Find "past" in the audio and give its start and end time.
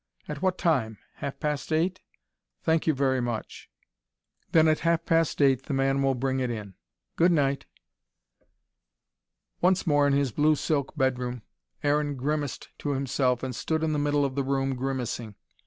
1.39-1.71, 5.05-5.39